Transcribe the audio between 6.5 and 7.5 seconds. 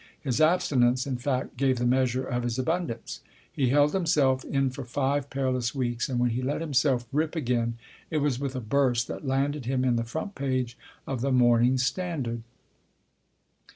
him self rip